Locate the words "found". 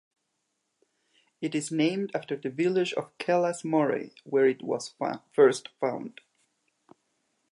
5.79-6.21